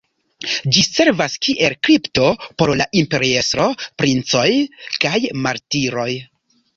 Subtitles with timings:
[0.75, 2.29] Ĝi servas kiel kripto
[2.61, 3.67] por la imperiestro,
[4.03, 4.47] princoj
[5.05, 6.07] kaj martiroj.